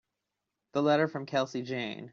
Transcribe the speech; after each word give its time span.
The 0.71 0.81
letter 0.81 1.07
from 1.07 1.27
Kelsey 1.27 1.61
Jane. 1.61 2.09